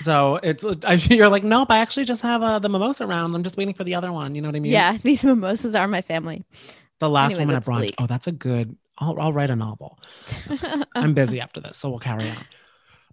[0.00, 3.42] so it's I, you're like nope i actually just have uh, the mimosa round i'm
[3.42, 5.86] just waiting for the other one you know what i mean Yeah, these mimosas are
[5.86, 6.46] my family.
[6.98, 7.94] the last Anyway, woman at brunch bleak.
[7.98, 9.98] oh that's a good I'll, I'll write a novel
[10.94, 12.44] i'm busy after this so we'll carry on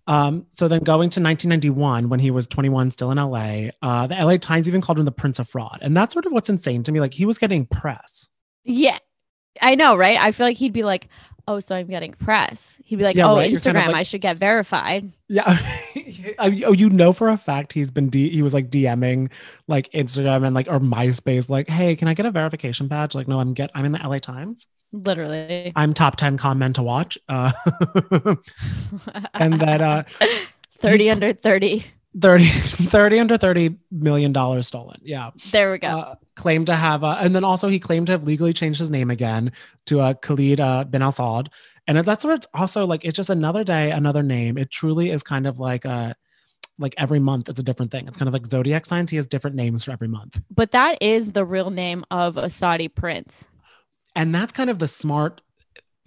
[0.08, 4.16] um so then going to 1991 when he was 21 still in la uh the
[4.26, 6.84] la times even called him the prince of fraud and that's sort of what's insane
[6.84, 8.28] to me like he was getting press
[8.64, 8.98] Yeah,
[9.62, 10.18] I know, right?
[10.18, 11.10] I feel like he'd be like,
[11.48, 14.00] "Oh, so I'm getting press." He'd be like, Yeah, "Oh, right, Instagram, kind of like-
[14.00, 15.44] I should get verified." Yeah.
[16.40, 19.32] I- oh, you know for a fact he's been D- he was like DMing
[19.68, 23.28] like Instagram and like or MySpace like, "Hey, can I get a verification badge?" Like,
[23.28, 24.66] "No, I'm get I'm in the LA Times.
[24.94, 25.74] Literally.
[25.76, 27.52] I'm top 10 comment to watch." Uh
[29.34, 30.04] and that uh
[30.80, 31.86] 30 under 30.
[32.22, 35.00] 30 30 under 30 million dollars stolen.
[35.04, 35.32] Yeah.
[35.52, 35.88] There we go.
[35.88, 38.92] Uh, claimed to have uh, and then also he claimed to have legally changed his
[38.92, 39.52] name again
[39.88, 41.48] to uh, Khalid uh, bin Al Saud.
[41.88, 44.58] And that's where it's also like it's just another day, another name.
[44.58, 46.14] It truly is kind of like uh
[46.80, 48.08] like every month it's a different thing.
[48.08, 49.10] It's kind of like zodiac signs.
[49.10, 50.40] He has different names for every month.
[50.54, 53.48] but that is the real name of a Saudi prince.
[54.16, 55.42] And that's kind of the smart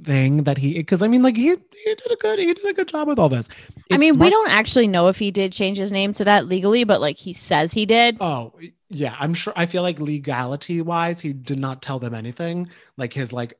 [0.02, 2.74] thing that he because I mean like he, he did a good he did a
[2.74, 3.48] good job with all this.
[3.90, 6.46] I It's mean, we don't actually know if he did change his name to that
[6.46, 8.18] legally, but like he says he did.
[8.20, 8.52] Oh,
[8.88, 9.52] yeah, I'm sure.
[9.56, 13.58] I feel like legality wise, he did not tell them anything, like his like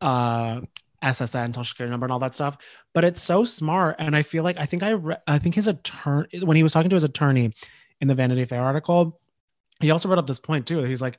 [0.00, 0.60] uh
[1.02, 2.56] SSN, social security number, and all that stuff.
[2.92, 5.66] But it's so smart, and I feel like I think I re- I think his
[5.68, 7.52] attorney when he was talking to his attorney
[8.00, 9.20] in the Vanity Fair article,
[9.80, 10.82] he also brought up this point too.
[10.82, 11.18] He's like.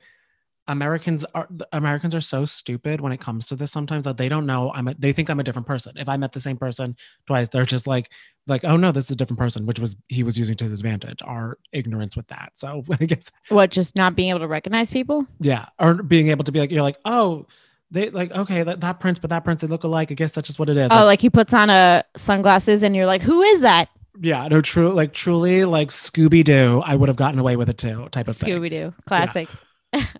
[0.68, 4.46] Americans are Americans are so stupid when it comes to this sometimes that they don't
[4.46, 5.94] know I'm a, they think I'm a different person.
[5.96, 8.10] If I met the same person twice, they're just like
[8.46, 10.72] like oh no, this is a different person, which was he was using to his
[10.72, 12.52] advantage, our ignorance with that.
[12.54, 15.26] So I guess What, just not being able to recognize people?
[15.40, 17.46] yeah, or being able to be like, you're like, oh,
[17.90, 20.10] they like, okay, that, that prince, but that prince, they look alike.
[20.10, 20.90] I guess that's just what it is.
[20.92, 23.88] Oh, like he puts on a sunglasses and you're like, who is that?
[24.20, 27.78] yeah, no, true, like truly, like Scooby Doo, I would have gotten away with it
[27.78, 28.48] too, type of thing.
[28.48, 28.92] Scooby Doo.
[29.06, 29.48] Classic.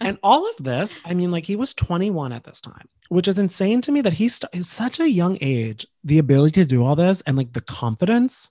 [0.00, 3.38] And all of this, I mean, like he was 21 at this time, which is
[3.38, 6.96] insane to me that he's st- such a young age, the ability to do all
[6.96, 8.50] this and like the confidence.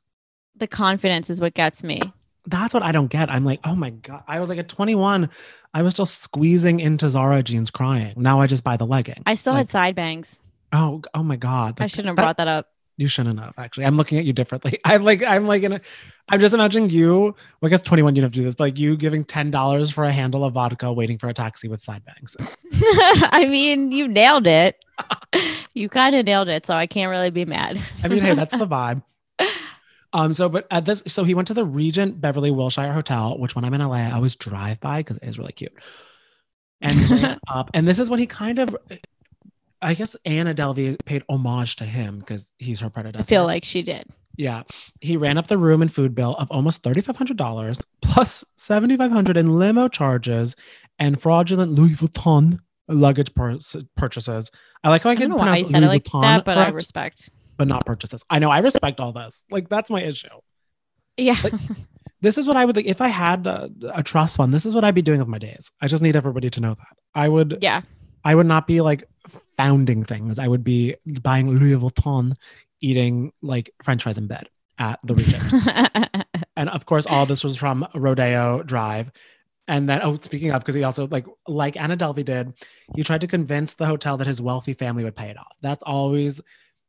[0.56, 2.01] The confidence is what gets me.
[2.45, 3.30] That's what I don't get.
[3.30, 4.23] I'm like, oh my god!
[4.27, 5.30] I was like at 21,
[5.73, 8.13] I was still squeezing into Zara jeans, crying.
[8.15, 9.21] Now I just buy the legging.
[9.25, 10.39] I still Like, had side bangs.
[10.71, 11.82] Oh, oh my god!
[11.82, 12.69] I shouldn't have that- brought that up.
[12.97, 13.86] You shouldn't have actually.
[13.86, 14.79] I'm looking at you differently.
[14.86, 15.81] I'm like, I'm like in a,
[16.29, 17.36] I'm just imagining you.
[17.62, 19.51] Well, I guess 21, you don't have to do this, but like you giving ten
[19.51, 22.36] dollars for a handle of vodka, waiting for a taxi with side bangs.
[22.73, 24.83] I mean, you nailed it.
[25.75, 27.79] you kind of nailed it, so I can't really be mad.
[28.03, 29.03] I mean, hey, that's the vibe.
[30.13, 33.55] Um, so but at this, so he went to the Regent Beverly Wilshire Hotel, which
[33.55, 35.73] when I'm in LA, I always drive by because it is really cute.
[36.81, 38.75] And up, and this is what he kind of
[39.81, 43.21] I guess Anna Delvey paid homage to him because he's her predecessor.
[43.21, 44.07] I feel like she did.
[44.37, 44.63] Yeah.
[45.01, 49.87] He ran up the room and food bill of almost $3,500 plus $7,500 in limo
[49.87, 50.55] charges
[50.99, 53.57] and fraudulent Louis Vuitton luggage pur-
[53.95, 54.51] purchases.
[54.83, 56.21] I like how I, I can don't why you pronounce said it Louis like Vuitton
[56.21, 57.29] that, but I respect.
[57.57, 58.23] but not purchases.
[58.29, 59.45] I know I respect all this.
[59.49, 60.29] Like that's my issue.
[61.17, 61.35] Yeah.
[61.43, 61.53] Like,
[62.21, 64.53] this is what I would like if I had a, a trust fund.
[64.53, 65.71] This is what I'd be doing with my days.
[65.81, 66.97] I just need everybody to know that.
[67.15, 67.81] I would yeah.
[68.23, 69.09] I would not be like
[69.58, 70.39] confounding things.
[70.39, 72.36] I would be buying Louis Vuitton,
[72.82, 76.26] eating like French fries in bed at the Regent.
[76.56, 79.12] and of course, all this was from Rodeo Drive.
[79.67, 82.54] And then, oh, speaking of, because he also like like Anna Delvey did,
[82.96, 85.56] he tried to convince the hotel that his wealthy family would pay it off.
[85.62, 86.39] That's always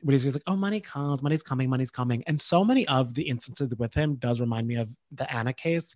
[0.02, 2.22] what he's like, oh, money comes, money's coming, money's coming.
[2.28, 5.94] And so many of the instances with him does remind me of the Anna case.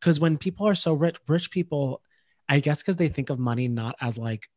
[0.00, 2.00] Because when people are so rich, rich people,
[2.48, 4.48] I guess because they think of money not as like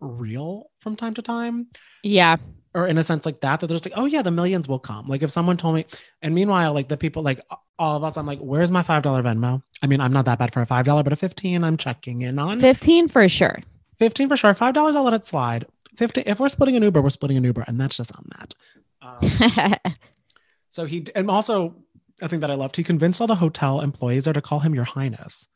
[0.00, 1.68] real from time to time.
[2.02, 2.36] Yeah.
[2.74, 4.78] Or in a sense like that, that they're just like, oh yeah, the millions will
[4.78, 5.08] come.
[5.08, 5.86] Like if someone told me,
[6.22, 7.40] and meanwhile, like the people, like
[7.78, 9.62] all of us, I'm like, where's my $5 Venmo?
[9.82, 12.38] I mean, I'm not that bad for a $5, but a 15 I'm checking in
[12.38, 12.60] on.
[12.60, 13.60] 15 for sure.
[13.98, 14.54] 15 for sure.
[14.54, 15.66] $5, I'll let it slide.
[15.96, 17.64] 50, if we're splitting an Uber, we're splitting an Uber.
[17.66, 18.54] And that's just on that.
[19.00, 19.92] Um,
[20.68, 21.76] so he, and also,
[22.22, 24.74] I think that I loved, he convinced all the hotel employees there to call him
[24.74, 25.48] Your Highness.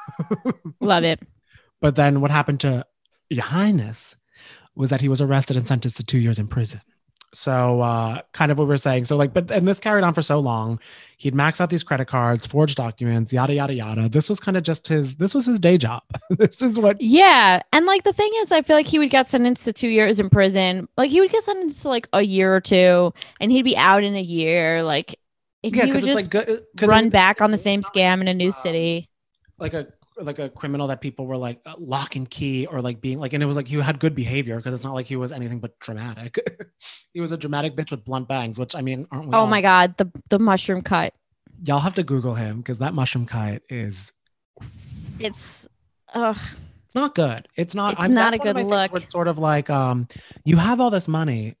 [0.80, 1.20] Love it.
[1.80, 2.84] But then what happened to
[3.30, 4.16] Your Highness
[4.74, 6.80] was that he was arrested and sentenced to two years in prison.
[7.34, 9.04] So uh kind of what we're saying.
[9.04, 10.80] So like, but and this carried on for so long.
[11.18, 14.08] He'd max out these credit cards, forge documents, yada yada yada.
[14.08, 16.02] This was kind of just his this was his day job.
[16.30, 17.60] this is what Yeah.
[17.72, 20.20] And like the thing is, I feel like he would get sentenced to two years
[20.20, 20.88] in prison.
[20.96, 24.02] Like he would get sentenced to like a year or two and he'd be out
[24.02, 24.82] in a year.
[24.82, 25.18] Like
[25.62, 29.10] Yeah, he would just like, run back on the same scam in a new city.
[29.58, 29.88] like a
[30.20, 33.32] like a criminal that people were like uh, lock and key or like being like
[33.32, 35.60] and it was like he had good behavior because it's not like he was anything
[35.60, 36.38] but dramatic.
[37.12, 39.46] he was a dramatic bitch with blunt bangs, which I mean, aren't we Oh all?
[39.46, 41.14] my god, the the mushroom cut.
[41.64, 44.12] Y'all have to Google him because that mushroom cut is
[45.18, 45.66] It's.
[46.14, 47.46] It's not good.
[47.54, 47.98] It's not.
[48.00, 48.94] It's not a good look.
[48.94, 50.08] It's sort of like um,
[50.44, 51.56] you have all this money,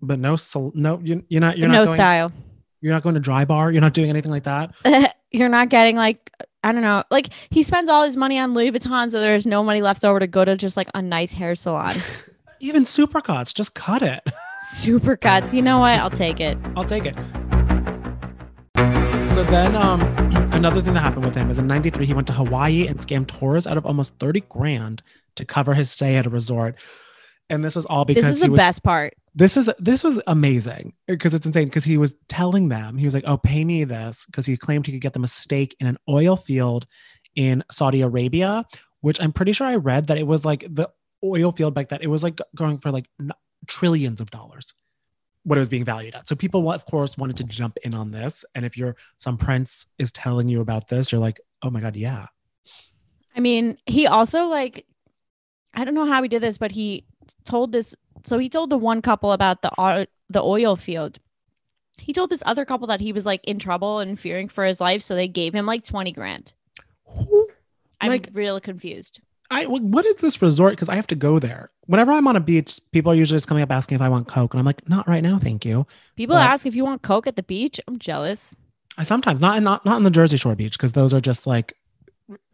[0.00, 1.58] but no, sol- no, you, you're not.
[1.58, 2.32] You're no not going, style.
[2.80, 3.72] You're not going to dry bar.
[3.72, 4.72] You're not doing anything like that.
[5.32, 6.30] You're not getting like
[6.68, 7.02] I don't know.
[7.10, 10.18] Like he spends all his money on Louis Vuitton, so there's no money left over
[10.18, 11.96] to go to just like a nice hair salon.
[12.60, 14.22] Even supercuts, just cut it.
[14.72, 15.54] Super cuts.
[15.54, 15.98] You know what?
[15.98, 16.58] I'll take it.
[16.76, 17.14] I'll take it.
[18.76, 20.02] So then, um,
[20.52, 23.28] another thing that happened with him is in '93 he went to Hawaii and scammed
[23.38, 25.02] tourists out of almost 30 grand
[25.36, 26.74] to cover his stay at a resort.
[27.48, 29.14] And this was all because This is he the was, best part.
[29.34, 33.14] This is this was amazing because it's insane because he was telling them he was
[33.14, 35.86] like oh pay me this because he claimed he could get them a stake in
[35.86, 36.86] an oil field
[37.34, 38.64] in saudi arabia
[39.00, 40.88] which i'm pretty sure i read that it was like the
[41.24, 43.06] oil field back then it was like going for like
[43.66, 44.72] trillions of dollars
[45.44, 46.28] what it was being valued at.
[46.28, 49.86] So people of course wanted to jump in on this and if you're some prince
[49.98, 52.26] is telling you about this you're like oh my god yeah.
[53.38, 54.84] I mean, he also like
[55.74, 57.04] I don't know how he did this, but he
[57.44, 61.18] told this so he told the one couple about the the oil field.
[61.98, 64.80] He told this other couple that he was like in trouble and fearing for his
[64.80, 66.52] life, so they gave him like 20 grand.
[68.00, 69.20] I'm Like- really confused.
[69.50, 70.72] I what is this resort?
[70.72, 71.70] Because I have to go there.
[71.86, 74.28] Whenever I'm on a beach, people are usually just coming up asking if I want
[74.28, 75.86] Coke, and I'm like, not right now, thank you.
[76.16, 77.80] People But- ask if you want Coke at the beach.
[77.88, 78.54] I'm jealous.
[78.98, 81.46] I sometimes not in not not in the Jersey Shore beach because those are just
[81.46, 81.72] like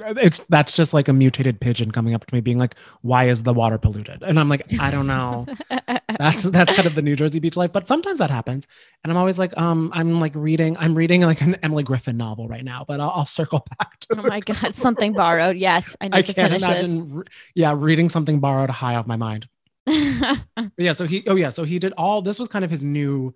[0.00, 3.42] it's that's just like a mutated pigeon coming up to me being like, why is
[3.42, 4.22] the water polluted?
[4.22, 5.46] And I'm like, I don't know.
[6.18, 7.72] that's that's kind of the New Jersey beach life.
[7.72, 8.66] But sometimes that happens,
[9.02, 12.48] and I'm always like, um, I'm like reading, I'm reading like an Emily Giffin novel
[12.48, 14.20] right now, but I'll, I'll circle back to.
[14.20, 15.56] Oh my god, something borrowed.
[15.56, 19.06] Yes, I need I to can't finish imagine, re- yeah, reading something borrowed high off
[19.06, 19.48] my mind.
[19.86, 23.34] yeah, so he oh yeah, so he did all this was kind of his new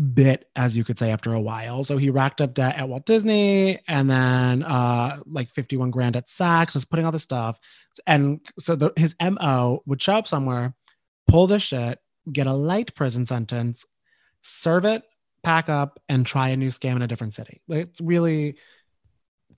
[0.00, 1.84] bit as you could say after a while.
[1.84, 6.26] So he racked up debt at Walt Disney and then uh like 51 grand at
[6.26, 7.58] Saks, was putting all this stuff.
[8.06, 10.74] And so the, his MO would show up somewhere,
[11.28, 11.98] pull this shit,
[12.32, 13.84] get a light prison sentence,
[14.42, 15.02] serve it,
[15.42, 17.60] pack up and try a new scam in a different city.
[17.68, 18.56] Like it's really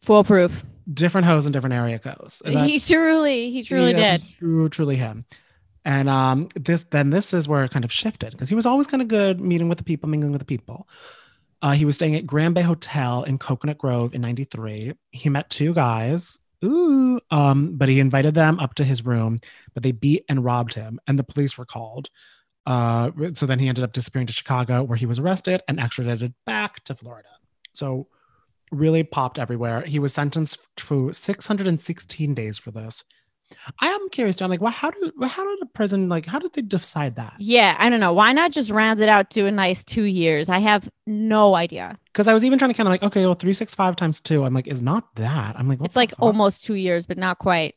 [0.03, 0.65] Foolproof.
[0.93, 2.43] different hose in different area codes.
[2.45, 4.27] He truly, he truly yeah, did.
[4.39, 5.25] True, truly him.
[5.85, 8.87] And um, this then this is where it kind of shifted because he was always
[8.87, 10.89] kind of good meeting with the people, mingling with the people.
[11.61, 14.95] Uh, he was staying at Grand Bay Hotel in Coconut Grove in '93.
[15.11, 16.41] He met two guys.
[16.65, 19.41] Ooh, um, but he invited them up to his room,
[19.75, 22.09] but they beat and robbed him, and the police were called.
[22.65, 26.35] Uh, so then he ended up disappearing to Chicago, where he was arrested and extradited
[26.47, 27.29] back to Florida.
[27.73, 28.07] So
[28.71, 29.83] really popped everywhere.
[29.83, 33.05] He was sentenced to 616 days for this.
[33.81, 34.51] I am curious, John.
[34.51, 37.35] Like, well, how did how did a prison like how did they decide that?
[37.39, 38.13] Yeah, I don't know.
[38.13, 40.49] Why not just round it out to a nice two years?
[40.49, 41.99] I have no idea.
[42.13, 44.21] Because I was even trying to kind of like, okay, well, three six five times
[44.21, 44.45] two.
[44.45, 45.57] I'm like, is not that?
[45.59, 46.23] I'm like, It's like fuck?
[46.23, 47.75] almost two years, but not quite.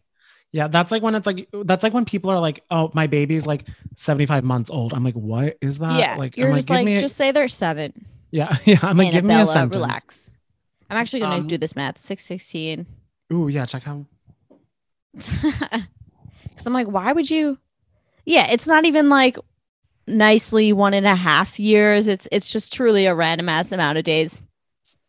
[0.52, 0.68] yeah.
[0.68, 3.66] That's like when it's like that's like when people are like, oh, my baby's like
[3.96, 4.94] 75 months old.
[4.94, 6.00] I'm like, what is that?
[6.00, 8.06] yeah, like, you're I'm just give like, me a- just say they're seven.
[8.32, 8.80] yeah, yeah.
[8.82, 9.76] I'm like, give me a Annabella, sentence.
[9.76, 10.32] Relax.
[10.90, 11.98] I'm actually gonna Um, do this math.
[12.00, 12.86] Six sixteen.
[13.34, 13.66] Ooh, yeah.
[13.66, 14.06] Check out.
[16.56, 17.58] Because I'm like, why would you?
[18.24, 19.38] Yeah, it's not even like
[20.08, 22.08] nicely one and a half years.
[22.08, 24.42] It's it's just truly a random ass amount of days.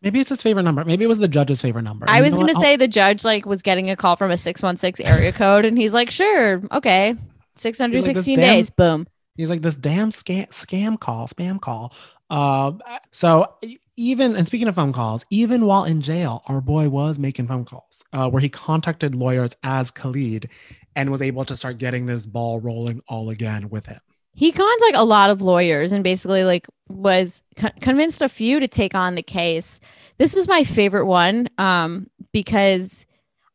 [0.03, 0.85] Maybe it's his favorite number.
[0.85, 2.07] Maybe it was the judge's favorite number.
[2.09, 2.63] I was you know gonna what?
[2.63, 5.65] say the judge like was getting a call from a six one six area code,
[5.65, 7.15] and he's like, "Sure, okay,
[7.55, 11.29] six hundred sixteen like, sixteen damn- days, boom." He's like this damn scam scam call,
[11.29, 11.95] spam call.
[12.29, 12.73] Uh,
[13.13, 13.55] so
[13.97, 17.65] even and speaking of phone calls, even while in jail, our boy was making phone
[17.65, 20.49] calls uh, where he contacted lawyers as Khalid
[20.95, 24.01] and was able to start getting this ball rolling all again with him.
[24.35, 28.69] he like a lot of lawyers and basically like was con- convinced a few to
[28.69, 29.81] take on the case
[30.19, 33.07] this is my favorite one um because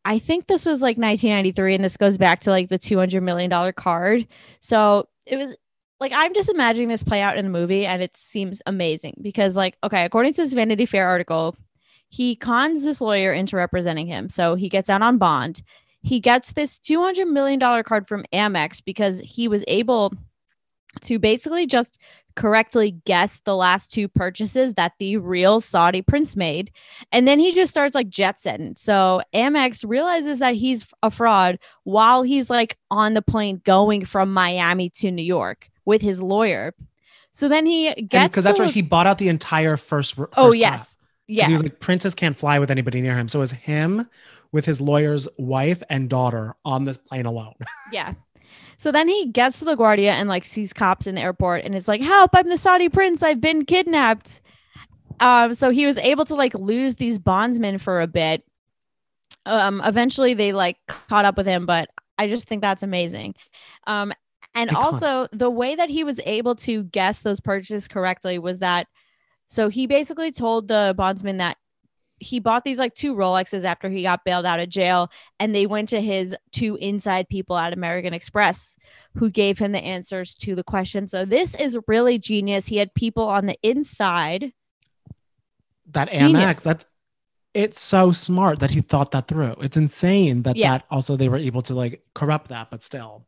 [0.05, 3.49] i think this was like 1993 and this goes back to like the 200 million
[3.49, 4.27] dollar card
[4.59, 5.55] so it was
[6.01, 9.55] like i'm just imagining this play out in a movie and it seems amazing because
[9.55, 11.55] like okay according to this vanity fair article
[12.09, 15.61] he cons this lawyer into representing him so he gets out on bond
[16.01, 20.11] he gets this 200 million dollar card from amex because he was able
[20.99, 21.99] to basically just
[22.35, 26.71] correctly guess the last two purchases that the real Saudi prince made.
[27.11, 28.75] And then he just starts like jet setting.
[28.75, 34.33] So Amex realizes that he's a fraud while he's like on the plane going from
[34.33, 36.73] Miami to New York with his lawyer.
[37.31, 38.71] So then he gets Because that's right.
[38.71, 40.15] He bought out the entire first.
[40.15, 41.47] first Oh yes, Yeah.
[41.47, 43.27] He was like, Princess can't fly with anybody near him.
[43.27, 44.07] So it was him
[44.51, 47.55] with his lawyer's wife and daughter on this plane alone.
[47.91, 48.13] Yeah.
[48.77, 51.87] So then he gets to LaGuardia and like sees cops in the airport and is
[51.87, 52.31] like, "Help!
[52.33, 53.21] I'm the Saudi prince.
[53.21, 54.41] I've been kidnapped."
[55.19, 58.43] Um, so he was able to like lose these bondsmen for a bit.
[59.45, 63.35] Um, eventually they like caught up with him, but I just think that's amazing.
[63.85, 64.13] Um,
[64.55, 64.75] and Iconic.
[64.81, 68.87] also the way that he was able to guess those purchases correctly was that
[69.47, 71.57] so he basically told the bondsman that
[72.19, 75.65] he bought these like two Rolexes after he got bailed out of jail, and they
[75.65, 78.77] went to his two inside people at American Express
[79.17, 81.07] who gave him the answers to the question.
[81.07, 82.67] So this is really genius.
[82.67, 84.53] He had people on the inside.
[85.87, 86.59] that Genius.
[86.59, 86.85] Amex, that's
[87.55, 89.55] it's so smart that he thought that through.
[89.59, 90.73] It's insane that Yeah.
[90.73, 93.25] that also they were able to like corrupt that, but still.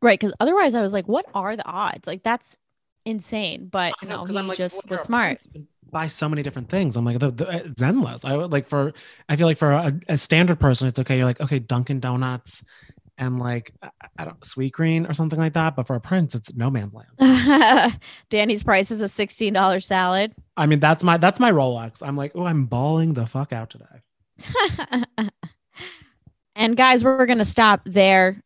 [0.00, 0.18] Right.
[0.18, 2.06] Because otherwise I was like, what are the odds?
[2.06, 2.56] Like that's
[3.04, 3.68] insane.
[3.70, 5.44] But I know, no, 'cause he I'm like, just was smart.
[5.90, 6.96] buy so many different things.
[6.96, 8.24] I'm like, the, the, eh, it's endless.
[8.24, 8.92] I would like for,
[9.28, 11.16] I feel like for a, a standard person, it's okay.
[11.16, 12.62] You're like, okay, Dunkin' Donuts
[13.16, 15.74] and like, I, I don't, Sweet Green or something like that.
[15.74, 17.98] But for a prince, it's no man's land.
[18.30, 20.34] Danny's price is a $16 salad.
[20.56, 22.02] I mean, that's my, that's my Rolex.
[22.06, 25.26] I'm like, oh, I'm bawling the fuck out today.
[26.56, 28.42] And guys, we're going to stop there.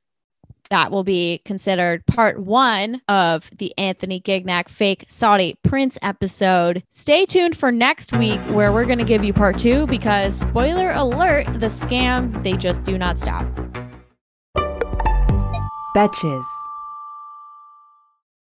[0.73, 6.83] That will be considered part one of the Anthony Gignac fake Saudi Prince episode.
[6.89, 10.93] Stay tuned for next week where we're going to give you part two because, spoiler
[10.93, 13.45] alert, the scams, they just do not stop.
[15.95, 16.45] Betches.